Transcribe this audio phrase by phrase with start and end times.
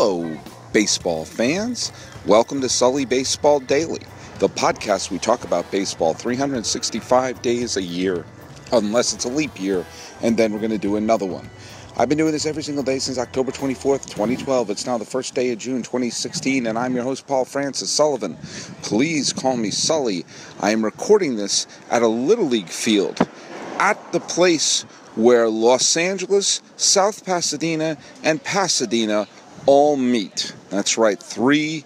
[0.00, 0.38] Hello,
[0.72, 1.90] baseball fans.
[2.24, 4.02] Welcome to Sully Baseball Daily,
[4.38, 8.24] the podcast we talk about baseball 365 days a year,
[8.70, 9.84] unless it's a leap year,
[10.22, 11.50] and then we're going to do another one.
[11.96, 14.70] I've been doing this every single day since October 24th, 2012.
[14.70, 18.36] It's now the first day of June 2016, and I'm your host, Paul Francis Sullivan.
[18.82, 20.24] Please call me Sully.
[20.60, 23.18] I am recording this at a Little League field
[23.80, 24.82] at the place
[25.16, 29.26] where Los Angeles, South Pasadena, and Pasadena
[29.66, 30.54] all meet.
[30.70, 31.84] That's right, three,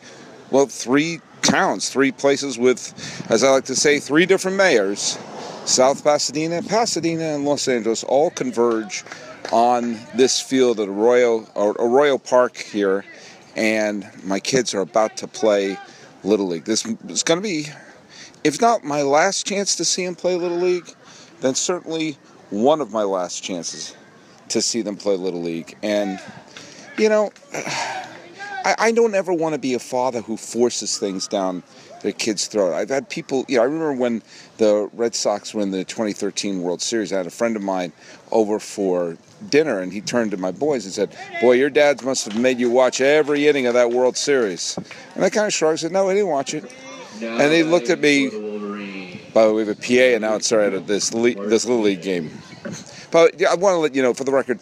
[0.50, 2.94] well, three towns, three places with,
[3.30, 5.18] as I like to say, three different mayors.
[5.64, 9.04] South Pasadena, Pasadena, and Los Angeles all converge
[9.52, 13.04] on this field at Arroyo, Arroyo Park here,
[13.54, 15.76] and my kids are about to play
[16.24, 16.64] Little League.
[16.64, 17.66] This is going to be,
[18.44, 20.94] if not my last chance to see them play Little League,
[21.40, 22.16] then certainly
[22.50, 23.94] one of my last chances
[24.48, 25.76] to see them play Little League.
[25.82, 26.20] And
[26.96, 27.30] you know,
[28.64, 31.62] I, I don't ever want to be a father who forces things down
[32.02, 32.74] their kid's throat.
[32.74, 34.22] I've had people, you know, I remember when
[34.58, 37.92] the Red Sox in the 2013 World Series, I had a friend of mine
[38.30, 39.16] over for
[39.48, 42.58] dinner, and he turned to my boys and said, Boy, your dads must have made
[42.58, 44.76] you watch every inning of that World Series.
[45.14, 46.72] And I kind of shrugged and said, No, I didn't watch it.
[47.20, 51.82] And they looked at me, by the way, the PA announcer at this, this Little
[51.82, 52.30] League game.
[53.10, 54.58] But I want to let you know, for the record,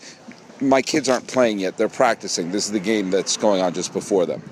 [0.60, 2.52] my kids aren't playing yet; they're practicing.
[2.52, 4.42] This is the game that's going on just before them.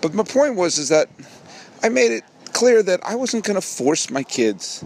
[0.00, 1.08] But my point was is that
[1.82, 4.84] I made it clear that I wasn't going to force my kids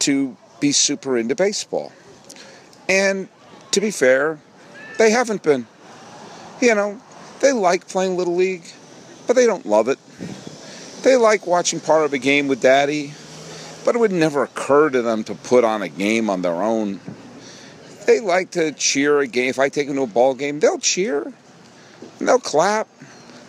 [0.00, 1.92] to be super into baseball.
[2.88, 3.28] And
[3.72, 4.38] to be fair,
[4.98, 5.66] they haven't been.
[6.60, 7.00] You know,
[7.40, 8.64] they like playing Little League,
[9.26, 9.98] but they don't love it.
[11.02, 13.14] They like watching part of a game with daddy,
[13.84, 17.00] but it would never occur to them to put on a game on their own
[18.10, 19.50] they like to cheer a game.
[19.50, 22.88] If I take them to a ball game, they'll cheer, and they'll clap,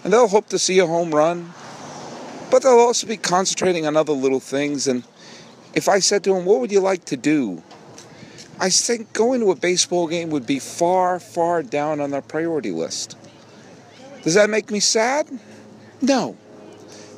[0.04, 1.52] and they'll hope to see a home run.
[2.52, 4.88] But they'll also be concentrating on other little things.
[4.88, 5.04] And
[5.73, 7.64] if I said to them, What would you like to do?
[8.60, 12.70] I think going to a baseball game would be far, far down on their priority
[12.70, 13.17] list.
[14.21, 15.27] Does that make me sad?
[16.02, 16.38] No.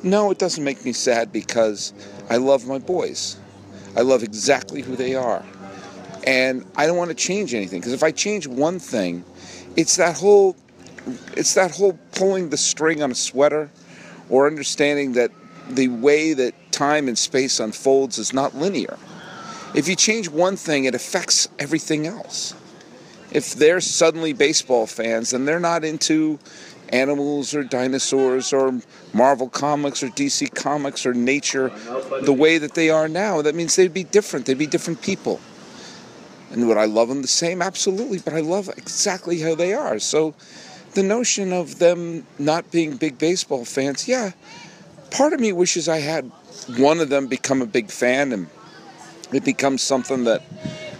[0.02, 1.92] No, it doesn't make me sad because
[2.30, 3.36] I love my boys.
[3.94, 5.44] I love exactly who they are.
[6.24, 9.24] And I don't want to change anything because if I change one thing,
[9.76, 10.56] it's that whole
[11.36, 13.70] it's that whole pulling the string on a sweater
[14.30, 15.30] or understanding that
[15.68, 18.98] the way that time and space unfolds is not linear.
[19.74, 22.54] If you change one thing, it affects everything else.
[23.30, 26.38] If they're suddenly baseball fans and they're not into
[26.90, 28.80] animals or dinosaurs or
[29.12, 31.70] Marvel comics or DC comics or nature
[32.22, 34.46] the way that they are now, that means they'd be different.
[34.46, 35.40] They'd be different people.
[36.54, 37.60] And would I love them the same?
[37.60, 39.98] Absolutely, but I love exactly how they are.
[39.98, 40.34] So
[40.94, 44.30] the notion of them not being big baseball fans, yeah,
[45.10, 46.30] part of me wishes I had
[46.76, 48.48] one of them become a big fan and
[49.32, 50.42] it becomes something that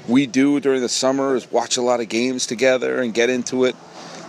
[0.08, 3.64] we do during the summer is watch a lot of games together and get into
[3.64, 3.76] it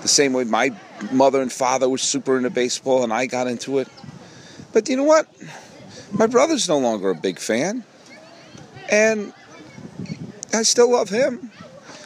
[0.04, 0.72] the same way my
[1.12, 3.88] mother and father were super into baseball and I got into it.
[4.74, 5.28] But you know what?
[6.12, 7.84] My brother's no longer a big fan.
[8.92, 9.34] And
[10.54, 11.52] I still love him.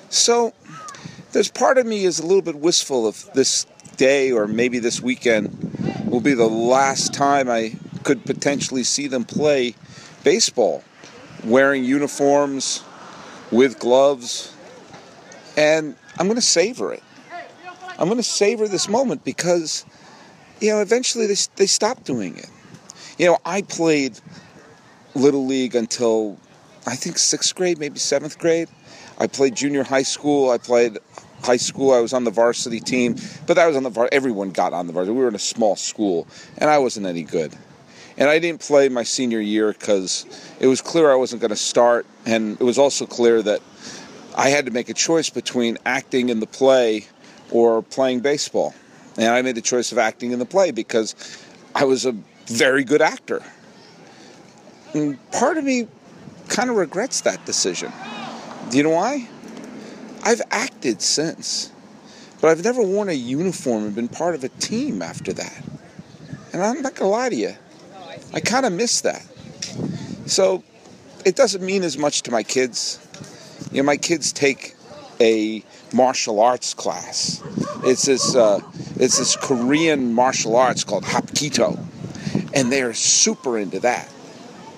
[0.09, 0.53] So
[1.31, 3.66] there's part of me is a little bit wistful of this
[3.97, 7.73] day or maybe this weekend will be the last time I
[8.03, 9.75] could potentially see them play
[10.23, 10.83] baseball
[11.44, 12.83] wearing uniforms
[13.51, 14.56] with gloves
[15.57, 17.03] and I'm going to savor it.
[17.97, 19.85] I'm going to savor this moment because
[20.61, 22.50] you know eventually they they stop doing it.
[23.17, 24.17] You know, I played
[25.16, 26.38] little league until
[26.89, 28.67] I think sixth grade, maybe seventh grade.
[29.19, 30.50] I played junior high school.
[30.50, 30.97] I played
[31.44, 31.91] high school.
[31.94, 34.09] I was on the varsity team, but I was on the var.
[34.11, 35.13] Everyone got on the varsity.
[35.13, 36.27] We were in a small school,
[36.57, 37.55] and I wasn't any good.
[38.17, 40.25] And I didn't play my senior year because
[40.59, 43.61] it was clear I wasn't going to start, and it was also clear that
[44.35, 47.06] I had to make a choice between acting in the play
[47.51, 48.73] or playing baseball.
[49.16, 51.13] And I made the choice of acting in the play because
[51.75, 52.13] I was a
[52.47, 53.44] very good actor.
[54.95, 55.88] And part of me
[56.50, 57.92] kind of regrets that decision.
[58.69, 59.28] Do you know why?
[60.24, 61.72] I've acted since,
[62.42, 65.63] but I've never worn a uniform and been part of a team after that.
[66.51, 67.56] And I'm not gonna lie to you,
[68.34, 69.25] I kind of miss that.
[70.25, 70.63] So
[71.25, 73.00] it doesn't mean as much to my kids.
[73.72, 74.75] You know, my kids take
[75.19, 75.63] a
[75.94, 77.42] martial arts class.
[77.84, 78.60] It's this uh,
[78.98, 81.80] it's this Korean martial arts called Hapkido,
[82.54, 84.10] and they're super into that.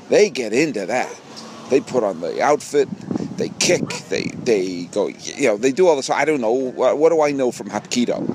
[0.09, 1.09] They get into that.
[1.71, 2.89] They put on the outfit,
[3.37, 6.09] they kick, they they go, you know, they do all this.
[6.09, 8.27] I don't know what, what do I know from Hapkido,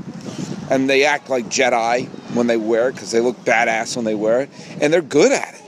[0.71, 4.15] and they act like Jedi when they wear it because they look badass when they
[4.15, 4.51] wear it,
[4.81, 5.63] and they're good at it.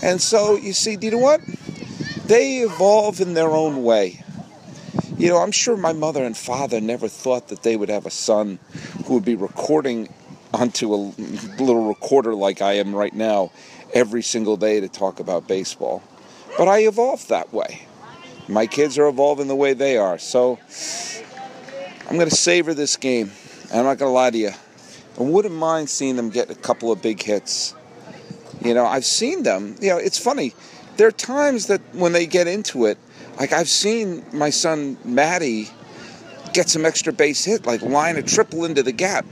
[0.00, 1.40] And so you see, do you know what?
[2.26, 4.24] They evolve in their own way.
[5.18, 8.10] You know, I'm sure my mother and father never thought that they would have a
[8.10, 8.60] son
[9.06, 10.08] who would be recording
[10.54, 10.98] onto a
[11.58, 13.50] little recorder like I am right now
[13.92, 16.00] every single day to talk about baseball.
[16.58, 17.82] But I evolved that way.
[18.48, 20.18] My kids are evolving the way they are.
[20.18, 20.58] So
[22.08, 23.30] I'm going to savor this game.
[23.72, 24.50] I'm not going to lie to you.
[25.18, 27.74] I wouldn't mind seeing them get a couple of big hits.
[28.64, 29.76] You know, I've seen them.
[29.80, 30.54] You know, it's funny.
[30.96, 32.98] There are times that when they get into it,
[33.38, 35.68] like I've seen my son Maddie
[36.52, 39.24] get some extra base hit, like line a triple into the gap.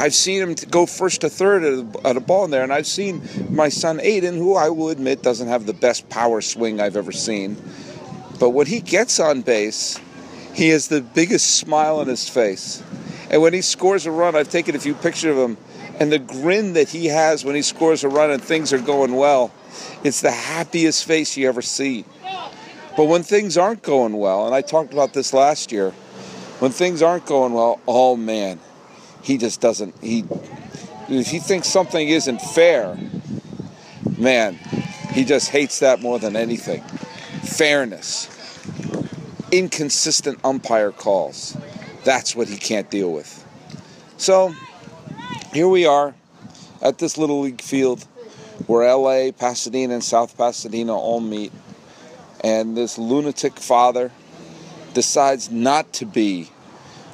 [0.00, 1.62] I've seen him go first to third
[2.06, 3.20] at a, ball in there, and I've seen
[3.50, 7.12] my son Aiden, who I will admit doesn't have the best power swing I've ever
[7.12, 7.58] seen.
[8.38, 10.00] But when he gets on base,
[10.54, 12.82] he has the biggest smile on his face.
[13.30, 15.58] And when he scores a run, I've taken a few pictures of him,
[15.98, 19.14] and the grin that he has when he scores a run and things are going
[19.14, 19.52] well,
[20.02, 22.06] it's the happiest face you ever see.
[22.96, 25.90] But when things aren't going well, and I talked about this last year,
[26.58, 28.60] when things aren't going well, oh man,
[29.22, 29.94] he just doesn't.
[30.02, 30.24] He
[31.08, 32.96] if he thinks something isn't fair,
[34.16, 34.54] man,
[35.12, 36.82] he just hates that more than anything.
[37.42, 38.28] Fairness,
[39.50, 41.56] inconsistent umpire calls.
[42.04, 43.44] That's what he can't deal with.
[44.16, 44.54] So
[45.52, 46.14] here we are
[46.80, 48.06] at this little league field
[48.66, 51.52] where LA, Pasadena, and South Pasadena all meet.
[52.42, 54.12] And this lunatic father
[54.94, 56.50] decides not to be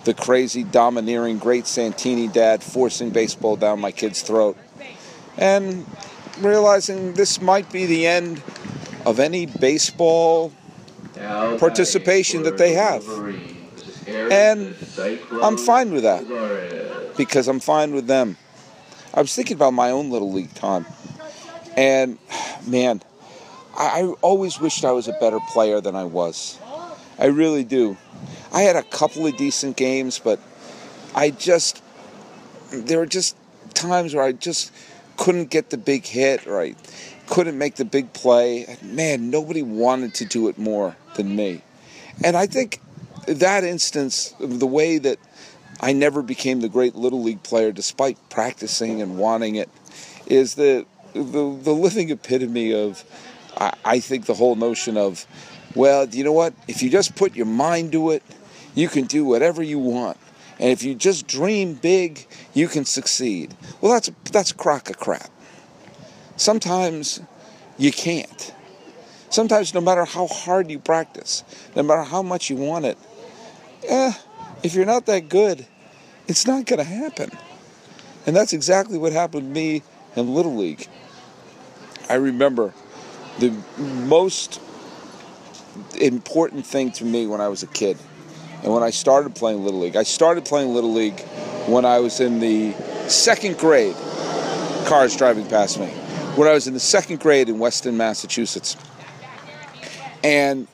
[0.06, 4.56] the crazy, domineering, great Santini dad forcing baseball down my kid's throat.
[5.36, 5.84] And
[6.38, 8.40] realizing this might be the end
[9.04, 10.52] of any baseball
[11.58, 13.04] participation that they have.
[14.06, 14.76] And
[15.42, 18.36] I'm fine with that because I'm fine with them.
[19.12, 20.86] I was thinking about my own little league time.
[21.76, 22.18] And
[22.66, 23.02] man,
[23.76, 26.58] I always wished I was a better player than I was.
[27.18, 27.96] I really do.
[28.52, 30.40] I had a couple of decent games, but
[31.14, 31.82] I just
[32.70, 33.36] there were just
[33.74, 34.72] times where I just
[35.16, 36.74] couldn't get the big hit or I
[37.26, 38.76] couldn't make the big play.
[38.82, 41.62] Man, nobody wanted to do it more than me.
[42.22, 42.80] And I think
[43.26, 45.18] that instance, the way that
[45.80, 49.68] I never became the great little league player despite practicing and wanting it,
[50.26, 53.04] is the the, the living epitome of
[53.56, 55.26] I, I think the whole notion of
[55.74, 56.54] well, you know what?
[56.68, 58.22] If you just put your mind to it,
[58.76, 60.16] you can do whatever you want.
[60.60, 63.54] And if you just dream big, you can succeed.
[63.80, 65.30] Well, that's that's a crock of crap.
[66.36, 67.20] Sometimes
[67.76, 68.54] you can't.
[69.28, 71.42] Sometimes, no matter how hard you practice,
[71.74, 72.96] no matter how much you want it,
[73.88, 74.12] eh,
[74.62, 75.66] if you're not that good,
[76.28, 77.30] it's not going to happen.
[78.24, 79.82] And that's exactly what happened to me
[80.14, 80.86] in Little League.
[82.08, 82.72] I remember
[83.38, 84.60] the most
[86.00, 87.98] important thing to me when I was a kid.
[88.66, 91.20] And when I started playing Little League, I started playing Little League
[91.68, 92.72] when I was in the
[93.06, 93.94] second grade.
[94.86, 95.86] Cars driving past me.
[96.34, 98.76] When I was in the second grade in Weston, Massachusetts.
[100.24, 100.66] And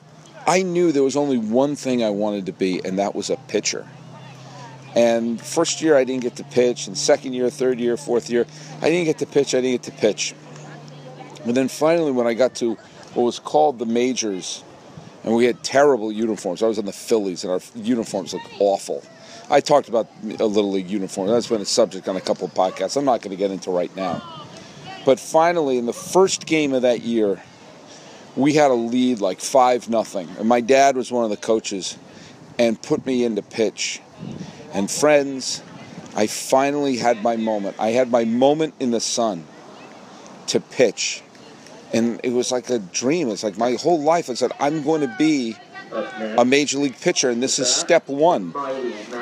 [0.47, 3.37] I knew there was only one thing I wanted to be, and that was a
[3.47, 3.87] pitcher.
[4.95, 8.47] And first year I didn't get to pitch, and second year, third year, fourth year,
[8.81, 10.33] I didn't get to pitch, I didn't get to pitch.
[11.45, 12.73] But then finally, when I got to
[13.13, 14.63] what was called the majors,
[15.23, 16.61] and we had terrible uniforms.
[16.61, 19.03] I was on the Phillies, and our uniforms looked awful.
[19.49, 20.07] I talked about
[20.39, 21.27] a little league uniform.
[21.27, 22.97] That's been a subject on a couple of podcasts.
[22.97, 24.21] I'm not going to get into right now.
[25.05, 27.41] But finally, in the first game of that year,
[28.35, 31.97] we had a lead like five nothing, and my dad was one of the coaches,
[32.57, 34.01] and put me into pitch.
[34.73, 35.61] And friends,
[36.15, 37.75] I finally had my moment.
[37.79, 39.45] I had my moment in the sun
[40.47, 41.23] to pitch
[41.93, 43.29] and it was like a dream.
[43.29, 44.29] It's like my whole life.
[44.29, 45.55] I said I'm going to be
[46.37, 48.53] a major league pitcher, and this is step one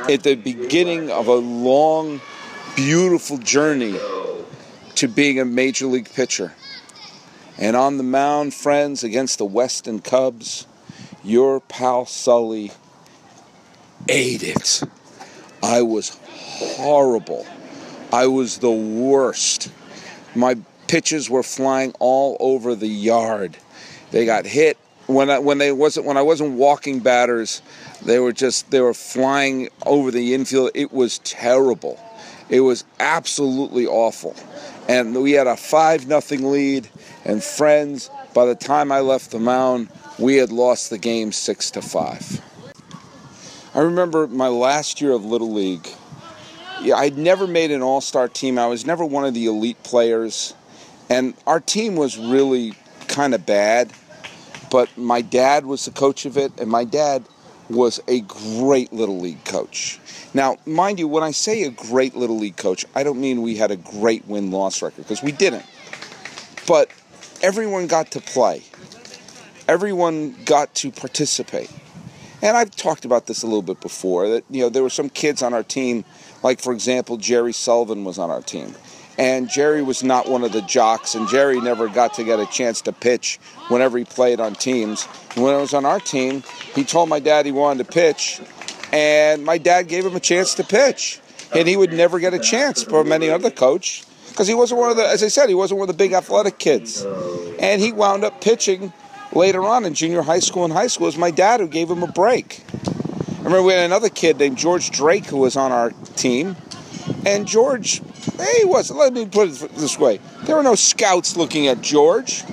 [0.09, 2.21] at the beginning of a long,
[2.75, 3.95] beautiful journey
[4.95, 6.53] to being a major league pitcher.
[7.57, 10.65] And on the mound, friends, against the Weston Cubs,
[11.23, 12.71] your pal Sully
[14.07, 14.81] ate it.
[15.61, 17.45] I was horrible.
[18.11, 19.71] I was the worst.
[20.33, 20.57] My
[20.91, 23.55] pitches were flying all over the yard.
[24.11, 27.61] They got hit when I, when they wasn't when I wasn't walking batters.
[28.03, 30.71] They were just they were flying over the infield.
[30.75, 31.97] It was terrible.
[32.49, 34.35] It was absolutely awful.
[34.89, 36.89] And we had a five nothing lead.
[37.23, 39.87] And friends, by the time I left the mound,
[40.19, 42.41] we had lost the game six to five.
[43.73, 45.87] I remember my last year of Little League
[46.83, 48.57] yeah, I'd never made an all star team.
[48.57, 50.53] I was never one of the elite players.
[51.11, 52.73] And our team was really
[53.09, 53.91] kind of bad.
[54.71, 57.25] But my dad was the coach of it, and my dad
[57.69, 59.99] was a great little league coach.
[60.33, 63.57] Now, mind you, when I say a great little league coach, I don't mean we
[63.57, 65.65] had a great win loss record, because we didn't.
[66.67, 66.89] But
[67.41, 68.63] everyone got to play,
[69.67, 71.69] everyone got to participate.
[72.41, 75.09] And I've talked about this a little bit before that, you know, there were some
[75.09, 76.05] kids on our team,
[76.43, 78.73] like, for example, Jerry Sullivan was on our team.
[79.17, 82.45] And Jerry was not one of the jocks, and Jerry never got to get a
[82.45, 85.03] chance to pitch whenever he played on teams.
[85.35, 88.41] When I was on our team, he told my dad he wanted to pitch,
[88.91, 91.19] and my dad gave him a chance to pitch.
[91.53, 94.89] And he would never get a chance from any other coach because he wasn't one
[94.89, 97.05] of the, as I said, he wasn't one of the big athletic kids.
[97.59, 98.93] And he wound up pitching
[99.33, 101.07] later on in junior high school and high school.
[101.07, 102.63] It was my dad who gave him a break.
[103.41, 106.55] I remember we had another kid named George Drake who was on our team.
[107.25, 108.01] And George,
[108.57, 112.43] he was, let me put it this way there were no scouts looking at George.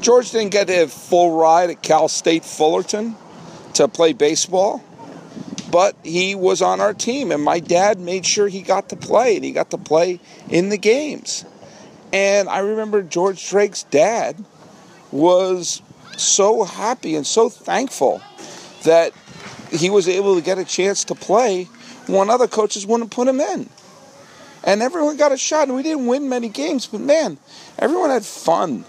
[0.00, 3.16] George didn't get a full ride at Cal State Fullerton
[3.74, 4.82] to play baseball,
[5.70, 9.36] but he was on our team, and my dad made sure he got to play,
[9.36, 11.44] and he got to play in the games.
[12.12, 14.44] And I remember George Drake's dad
[15.12, 15.80] was
[16.16, 18.20] so happy and so thankful
[18.82, 19.12] that
[19.70, 21.68] he was able to get a chance to play
[22.06, 23.68] when other coaches wouldn't put him in.
[24.64, 27.38] And everyone got a shot, and we didn't win many games, but man,
[27.78, 28.84] everyone had fun.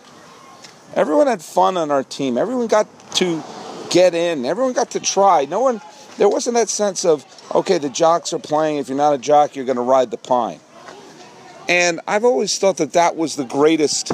[0.96, 2.38] Everyone had fun on our team.
[2.38, 3.44] Everyone got to
[3.90, 4.46] get in.
[4.46, 5.46] Everyone got to try.
[5.46, 5.82] No one,
[6.18, 8.78] there wasn't that sense of, okay, the jocks are playing.
[8.78, 10.60] If you're not a jock, you're going to ride the pine.
[11.68, 14.12] And I've always thought that that was the greatest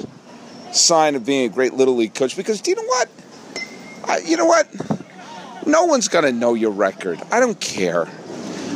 [0.72, 3.10] sign of being a great little league coach because do you know what?
[4.06, 4.68] I, you know what?
[5.66, 7.20] No one's going to know your record.
[7.32, 8.08] I don't care.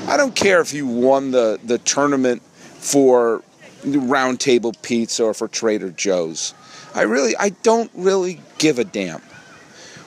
[0.08, 3.42] I don't care if you won the, the tournament for
[3.86, 6.54] Round Table Pizza or for Trader Joe's.
[6.94, 9.22] I really, I don't really give a damn.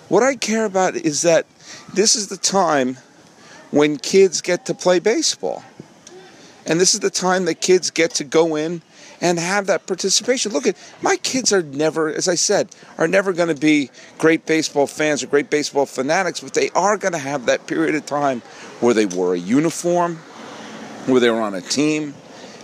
[0.08, 1.46] What I care about is that
[1.94, 2.98] this is the time
[3.70, 5.64] when kids get to play baseball.
[6.66, 8.82] And this is the time that kids get to go in
[9.20, 10.52] and have that participation.
[10.52, 12.68] Look at my kids are never, as I said,
[12.98, 16.96] are never going to be great baseball fans or great baseball fanatics, but they are
[16.96, 18.40] going to have that period of time
[18.80, 20.16] where they wore a uniform,
[21.06, 22.14] where they were on a team,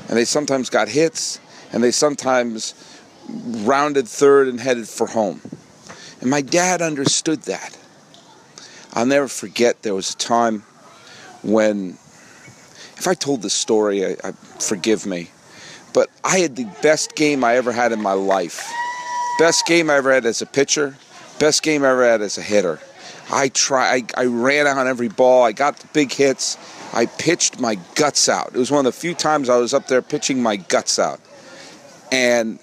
[0.08, 1.40] and they sometimes got hits,
[1.72, 2.74] and they sometimes
[3.28, 5.40] rounded third and headed for home.
[6.20, 7.78] And my dad understood that.
[8.92, 10.64] I'll never forget there was a time
[11.42, 11.92] when,
[12.96, 15.30] if I told this story, I, I forgive me
[15.92, 18.70] but I had the best game I ever had in my life.
[19.38, 20.96] Best game I ever had as a pitcher.
[21.38, 22.78] Best game I ever had as a hitter.
[23.30, 23.94] I try.
[23.94, 25.42] I, I ran on every ball.
[25.42, 26.58] I got the big hits.
[26.92, 28.48] I pitched my guts out.
[28.54, 31.20] It was one of the few times I was up there pitching my guts out,
[32.10, 32.58] and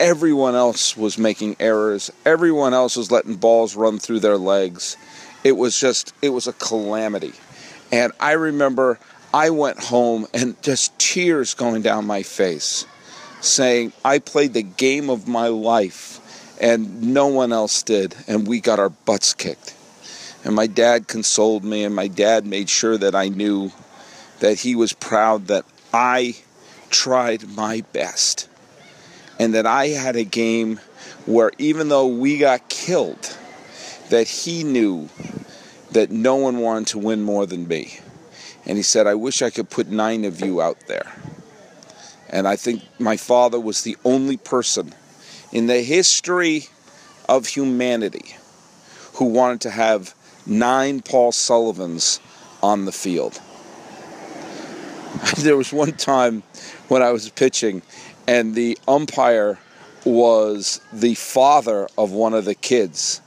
[0.00, 2.10] everyone else was making errors.
[2.24, 4.96] Everyone else was letting balls run through their legs.
[5.44, 6.14] It was just.
[6.22, 7.32] It was a calamity.
[7.92, 8.98] And I remember
[9.32, 12.86] I went home and just tears going down my face,
[13.40, 16.18] saying, I played the game of my life
[16.60, 19.74] and no one else did, and we got our butts kicked.
[20.44, 23.70] And my dad consoled me, and my dad made sure that I knew
[24.40, 26.36] that he was proud that I
[26.90, 28.48] tried my best
[29.38, 30.80] and that I had a game
[31.26, 33.36] where even though we got killed,
[34.10, 35.08] that he knew
[35.92, 37.98] that no one wanted to win more than me.
[38.68, 41.10] And he said, I wish I could put nine of you out there.
[42.28, 44.94] And I think my father was the only person
[45.50, 46.66] in the history
[47.28, 48.36] of humanity
[49.14, 50.14] who wanted to have
[50.46, 52.20] nine Paul Sullivans
[52.62, 53.40] on the field.
[55.38, 56.42] there was one time
[56.88, 57.82] when I was pitching,
[58.26, 59.58] and the umpire
[60.04, 63.20] was the father of one of the kids.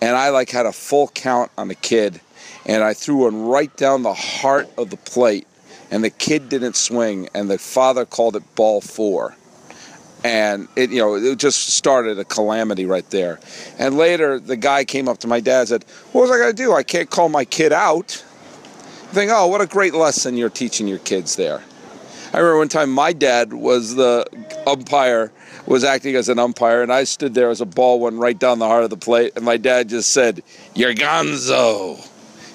[0.00, 2.20] And I like had a full count on the kid
[2.66, 5.46] and I threw one right down the heart of the plate,
[5.90, 9.36] and the kid didn't swing, and the father called it ball four.
[10.24, 13.38] And it, you know, it just started a calamity right there.
[13.78, 16.56] And later, the guy came up to my dad and said, "What was I going
[16.56, 16.72] to do?
[16.72, 18.24] I can't call my kid out."
[19.10, 21.62] I think, "Oh, what a great lesson you're teaching your kids there."
[22.32, 24.26] I remember one time my dad was the
[24.66, 25.30] umpire,
[25.66, 28.58] was acting as an umpire, and I stood there as a ball went right down
[28.58, 30.42] the heart of the plate, and my dad just said,
[30.74, 32.02] "You're gonzo."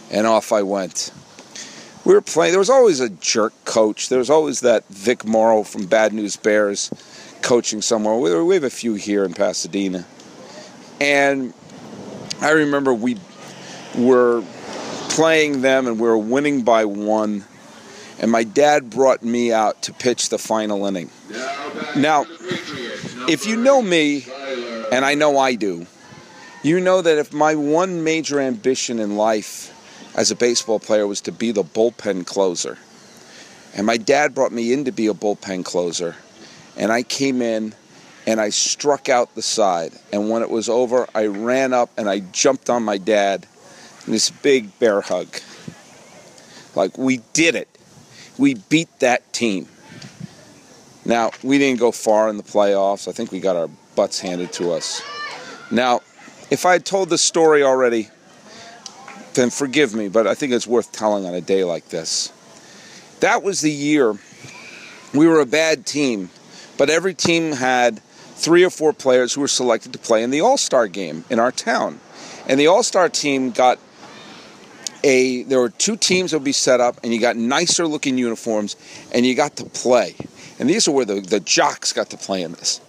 [0.10, 1.12] And off I went.
[2.06, 2.54] We were playing.
[2.54, 4.10] There was always a jerk coach.
[4.10, 6.90] There was always that Vic Morrow from Bad News Bears
[7.42, 8.16] coaching somewhere.
[8.44, 10.06] We have a few here in Pasadena,
[11.00, 11.54] and
[12.42, 13.18] I remember we
[13.96, 14.44] were
[15.10, 17.44] playing them and we were winning by one,
[18.20, 21.10] and my dad brought me out to pitch the final inning.
[21.96, 22.26] Now,
[23.28, 24.26] if you know me,
[24.92, 25.86] and I know I do,
[26.64, 29.74] you know that if my one major ambition in life
[30.16, 32.78] as a baseball player was to be the bullpen closer,
[33.76, 36.16] and my dad brought me in to be a bullpen closer,
[36.78, 37.74] and I came in
[38.26, 39.92] and I struck out the side.
[40.14, 43.48] And when it was over, I ran up and I jumped on my dad
[44.06, 45.28] in this big bear hug.
[46.76, 47.68] Like, we did it.
[48.38, 49.68] We beat that team.
[51.06, 53.08] Now, we didn't go far in the playoffs.
[53.08, 55.02] I think we got our butts handed to us.
[55.72, 56.02] Now,
[56.52, 58.10] if I had told this story already,
[59.40, 62.34] then forgive me, but I think it's worth telling on a day like this.
[63.22, 64.18] That was the year
[65.14, 66.30] we were a bad team,
[66.78, 68.00] but every team had
[68.36, 71.40] three or four players who were selected to play in the All Star game in
[71.40, 72.00] our town.
[72.48, 73.80] And the All Star team got
[75.06, 78.18] a, there were two teams that would be set up, and you got nicer looking
[78.18, 78.76] uniforms,
[79.14, 80.16] and you got to play.
[80.60, 82.82] And these are where the, the jocks got to play in this.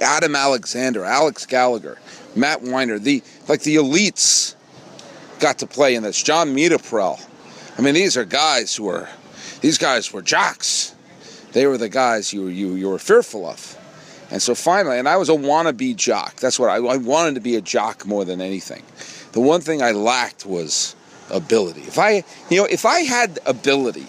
[0.00, 1.98] Adam Alexander, Alex Gallagher,
[2.34, 4.55] Matt Weiner, the like the elites
[5.40, 6.22] got to play in this.
[6.22, 7.24] John Meterprell.
[7.78, 9.08] I mean, these are guys who were,
[9.60, 10.94] these guys were jocks.
[11.52, 13.76] They were the guys you, you, you were fearful of.
[14.30, 16.36] And so finally, and I was a wannabe jock.
[16.36, 18.82] That's what I, I wanted to be a jock more than anything.
[19.32, 20.94] The one thing I lacked was
[21.30, 21.82] ability.
[21.82, 24.06] If I, you know, if I had ability,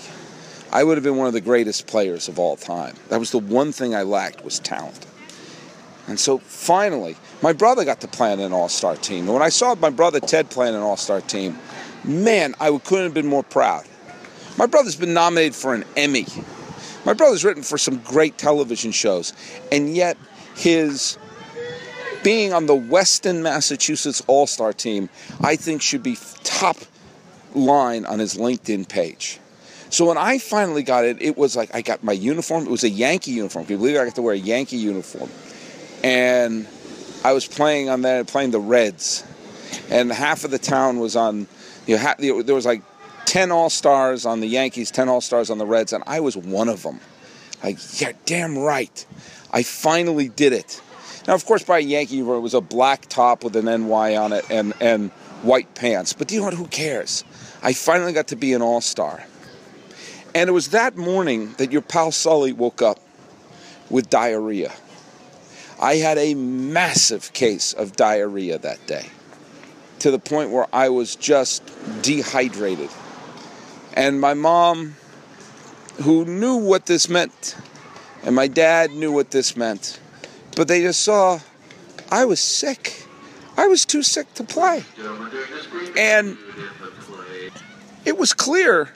[0.71, 2.95] I would have been one of the greatest players of all time.
[3.09, 5.06] That was the one thing I lacked was talent.
[6.07, 9.25] And so finally, my brother got to play on an all-star team.
[9.25, 11.57] And when I saw my brother Ted playing an all-star team,
[12.03, 13.85] man, I couldn't have been more proud.
[14.57, 16.25] My brother's been nominated for an Emmy.
[17.05, 19.33] My brother's written for some great television shows,
[19.71, 20.17] and yet
[20.55, 21.17] his
[22.23, 25.09] being on the Weston, Massachusetts All Star team,
[25.39, 26.77] I think should be top
[27.53, 29.39] line on his LinkedIn page.
[29.89, 32.65] So when I finally got it, it was like I got my uniform.
[32.65, 33.65] It was a Yankee uniform.
[33.65, 34.01] Can you believe it?
[34.01, 35.29] I got to wear a Yankee uniform,
[36.03, 36.67] and
[37.23, 39.23] I was playing on that, playing the Reds,
[39.89, 41.47] and half of the town was on.
[41.85, 42.81] You know, there was like
[43.25, 46.35] 10 All Stars on the Yankees, 10 All Stars on the Reds, and I was
[46.35, 46.99] one of them.
[47.63, 49.05] Like, yeah, damn right.
[49.51, 50.81] I finally did it.
[51.27, 54.45] Now, of course, by Yankee, it was a black top with an NY on it
[54.49, 56.13] and, and white pants.
[56.13, 56.53] But do you know what?
[56.53, 57.23] Who cares?
[57.61, 59.25] I finally got to be an All Star.
[60.33, 62.99] And it was that morning that your pal Sully woke up
[63.89, 64.71] with diarrhea.
[65.79, 69.07] I had a massive case of diarrhea that day
[69.99, 71.63] to the point where I was just
[72.01, 72.89] dehydrated.
[73.93, 74.95] And my mom,
[76.01, 77.55] who knew what this meant,
[78.23, 79.99] and my dad knew what this meant,
[80.55, 81.39] but they just saw
[82.11, 83.05] I was sick.
[83.57, 84.83] I was too sick to play.
[85.97, 86.37] And
[88.05, 88.89] it was clear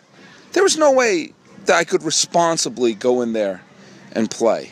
[0.54, 1.34] there was no way
[1.66, 3.62] that I could responsibly go in there
[4.14, 4.72] and play.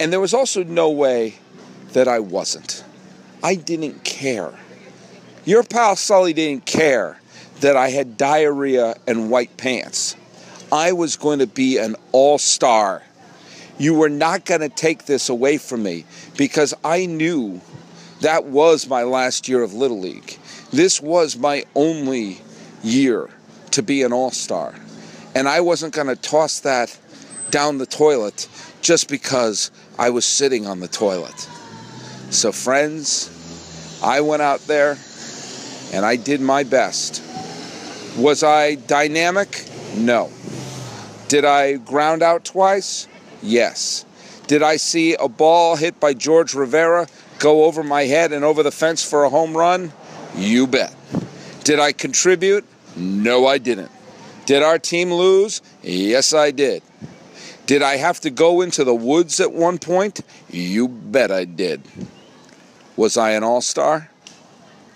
[0.00, 1.36] And there was also no way
[1.92, 2.84] that I wasn't.
[3.42, 4.52] I didn't care.
[5.44, 7.20] Your pal Sully didn't care
[7.60, 10.16] that I had diarrhea and white pants.
[10.72, 13.02] I was going to be an all star.
[13.78, 16.04] You were not going to take this away from me
[16.36, 17.60] because I knew
[18.20, 20.38] that was my last year of Little League.
[20.72, 22.40] This was my only
[22.82, 23.28] year
[23.72, 24.74] to be an all star.
[25.34, 26.96] And I wasn't going to toss that
[27.50, 28.48] down the toilet
[28.80, 31.48] just because I was sitting on the toilet.
[32.30, 33.30] So, friends,
[34.02, 34.98] I went out there
[35.92, 37.22] and I did my best.
[38.18, 39.64] Was I dynamic?
[39.96, 40.30] No.
[41.28, 43.06] Did I ground out twice?
[43.42, 44.04] Yes.
[44.46, 47.06] Did I see a ball hit by George Rivera
[47.38, 49.92] go over my head and over the fence for a home run?
[50.36, 50.94] You bet.
[51.64, 52.64] Did I contribute?
[52.96, 53.90] No, I didn't.
[54.46, 55.62] Did our team lose?
[55.82, 56.82] Yes, I did.
[57.66, 60.20] Did I have to go into the woods at one point?
[60.50, 61.82] You bet I did.
[62.96, 64.10] Was I an all star?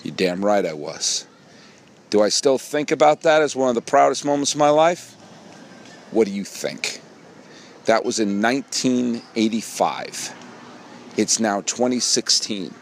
[0.03, 1.27] You damn right I was.
[2.11, 5.15] Do I still think about that as one of the proudest moments of my life?
[6.11, 7.01] What do you think?
[7.87, 10.35] That was in 1985.
[11.17, 12.75] It's now 2016,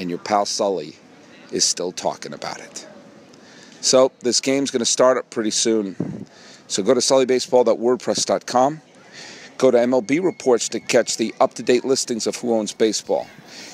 [0.00, 0.96] and your pal Sully
[1.52, 2.86] is still talking about it.
[3.80, 6.17] So, this game's going to start up pretty soon.
[6.68, 8.82] So, go to sullybaseball.wordpress.com.
[9.58, 13.26] Go to MLB Reports to catch the up to date listings of who owns baseball.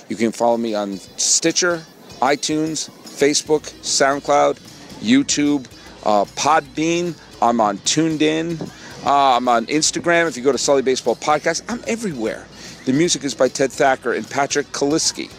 [0.09, 1.85] You can follow me on Stitcher,
[2.23, 4.59] iTunes, Facebook, SoundCloud,
[5.01, 5.67] YouTube,
[6.07, 7.15] uh, Podbean.
[7.43, 8.61] I'm on TuneIn.
[9.05, 10.27] Uh, I'm on Instagram.
[10.27, 12.47] If you go to Sully Baseball Podcast, I'm everywhere.
[12.87, 15.31] The music is by Ted Thacker and Patrick Kaliski.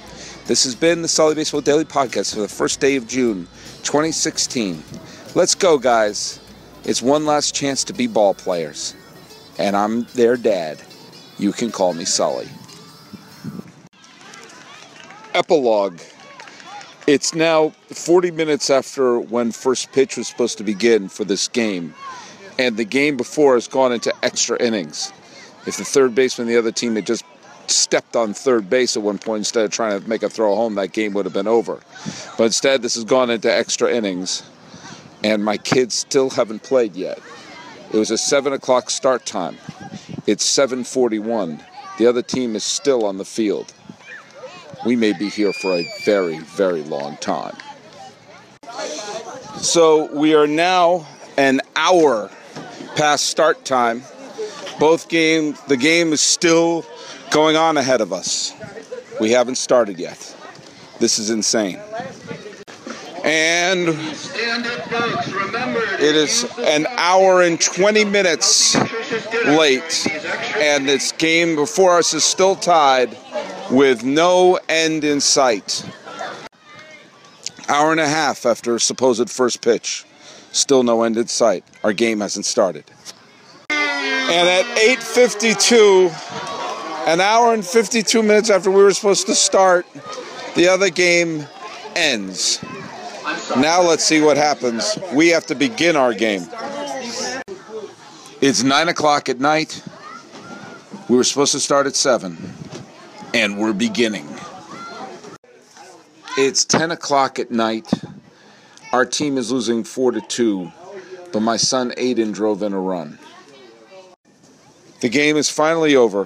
[0.46, 3.48] This has been the Sully Baseball Daily Podcast for the first day of June
[3.82, 4.84] 2016.
[5.34, 6.40] Let's go, guys.
[6.86, 8.96] It's one last chance to be ball players.
[9.58, 10.82] And I'm their dad.
[11.40, 12.48] You can call me Sully.
[15.34, 16.00] Epilogue.
[17.08, 21.94] It's now 40 minutes after when first pitch was supposed to begin for this game,
[22.58, 25.12] and the game before has gone into extra innings.
[25.68, 27.24] If the third baseman of the other team had just
[27.68, 30.76] stepped on third base at one point instead of trying to make a throw home,
[30.76, 31.80] that game would have been over.
[32.38, 34.44] But instead, this has gone into extra innings,
[35.26, 37.18] and my kids still haven't played yet.
[37.92, 39.58] It was a seven o'clock start time.
[40.28, 41.64] It's 7:41.
[41.98, 43.74] The other team is still on the field.
[44.86, 47.58] We may be here for a very, very long time.
[49.62, 51.08] So we are now
[51.38, 52.30] an hour
[52.96, 54.04] past start time.
[54.80, 56.86] Both games, the game is still
[57.32, 58.54] going on ahead of us.
[59.20, 60.20] We haven't started yet.
[61.00, 61.80] This is insane.
[63.26, 63.90] And
[66.00, 68.76] it is an hour and 20 minutes
[69.46, 70.08] late,
[70.58, 73.18] and this game before us is still tied
[73.72, 75.84] with no end in sight.
[77.68, 80.06] Hour and a half after supposed first pitch,
[80.52, 81.64] still no end in sight.
[81.84, 82.84] Our game hasn't started.
[83.72, 86.12] And at 8:52,
[87.08, 89.88] an hour and 52 minutes after we were supposed to start,
[90.54, 91.48] the other game
[91.96, 92.60] ends.
[93.58, 94.98] Now let's see what happens.
[95.14, 96.48] We have to begin our game.
[98.42, 99.82] It's 9 o'clock at night.
[101.10, 102.38] We were supposed to start at 7,
[103.34, 104.28] and we're beginning.
[106.38, 107.92] It's 10 o'clock at night.
[108.92, 110.72] Our team is losing 4 to 2,
[111.32, 113.18] but my son Aiden drove in a run.
[115.02, 116.26] The game is finally over.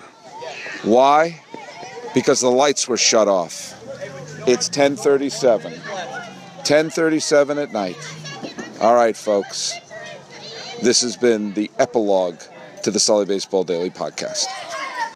[0.83, 1.41] Why?
[2.13, 3.73] Because the lights were shut off.
[4.47, 5.73] It's 1037.
[6.69, 7.97] 1037 at night.
[8.79, 9.73] All right, folks.
[10.83, 12.39] This has been the epilogue
[12.83, 14.45] to the Sully Baseball Daily podcast.